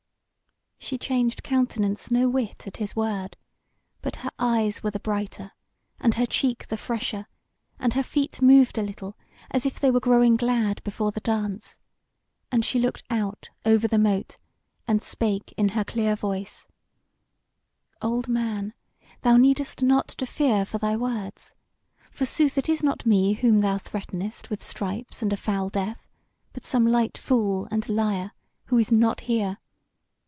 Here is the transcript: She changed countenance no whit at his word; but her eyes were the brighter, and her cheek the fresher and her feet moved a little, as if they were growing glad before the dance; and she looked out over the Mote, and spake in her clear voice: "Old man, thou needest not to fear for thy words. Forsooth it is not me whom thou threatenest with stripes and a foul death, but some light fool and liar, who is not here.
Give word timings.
She 0.83 0.97
changed 0.97 1.43
countenance 1.43 2.11
no 2.11 2.27
whit 2.27 2.67
at 2.67 2.77
his 2.77 2.95
word; 2.97 3.37
but 4.01 4.17
her 4.17 4.31
eyes 4.39 4.83
were 4.83 4.91
the 4.91 4.99
brighter, 4.99 5.51
and 5.99 6.15
her 6.15 6.25
cheek 6.25 6.67
the 6.67 6.75
fresher 6.75 7.27
and 7.79 7.93
her 7.93 8.03
feet 8.03 8.41
moved 8.41 8.77
a 8.77 8.81
little, 8.83 9.15
as 9.51 9.65
if 9.65 9.79
they 9.79 9.89
were 9.89 10.01
growing 10.01 10.35
glad 10.35 10.83
before 10.83 11.11
the 11.13 11.21
dance; 11.21 11.79
and 12.51 12.65
she 12.65 12.77
looked 12.79 13.03
out 13.09 13.51
over 13.63 13.87
the 13.87 13.99
Mote, 13.99 14.35
and 14.85 15.01
spake 15.01 15.53
in 15.55 15.69
her 15.69 15.85
clear 15.85 16.13
voice: 16.13 16.67
"Old 18.01 18.27
man, 18.27 18.73
thou 19.21 19.37
needest 19.37 19.81
not 19.81 20.09
to 20.09 20.25
fear 20.25 20.65
for 20.65 20.77
thy 20.79 20.97
words. 20.97 21.53
Forsooth 22.11 22.57
it 22.57 22.67
is 22.67 22.83
not 22.83 23.05
me 23.05 23.33
whom 23.33 23.61
thou 23.61 23.77
threatenest 23.77 24.49
with 24.49 24.63
stripes 24.65 25.21
and 25.21 25.31
a 25.31 25.37
foul 25.37 25.69
death, 25.69 26.05
but 26.51 26.65
some 26.65 26.85
light 26.85 27.17
fool 27.17 27.65
and 27.71 27.87
liar, 27.87 28.31
who 28.65 28.77
is 28.77 28.91
not 28.91 29.21
here. 29.21 29.57